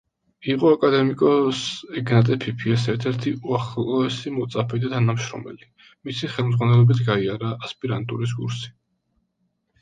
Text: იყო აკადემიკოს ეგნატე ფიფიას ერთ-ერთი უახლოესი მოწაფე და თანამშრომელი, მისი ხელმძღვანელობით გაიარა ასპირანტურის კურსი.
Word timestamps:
იყო 0.51 0.69
აკადემიკოს 0.75 1.57
ეგნატე 1.99 2.37
ფიფიას 2.45 2.85
ერთ-ერთი 2.93 3.33
უახლოესი 3.49 4.33
მოწაფე 4.39 4.79
და 4.87 4.89
თანამშრომელი, 4.95 5.69
მისი 6.11 6.31
ხელმძღვანელობით 6.39 7.05
გაიარა 7.11 7.53
ასპირანტურის 7.69 8.35
კურსი. 8.41 8.75